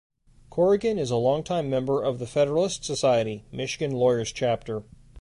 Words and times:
Corrigan 0.49 0.97
is 0.97 1.11
a 1.11 1.15
long-time 1.15 1.69
member 1.69 2.01
of 2.01 2.17
the 2.17 2.25
Federalist 2.25 2.83
Society, 2.83 3.45
Michigan 3.51 3.91
Lawyers 3.91 4.31
Chapter. 4.31 4.81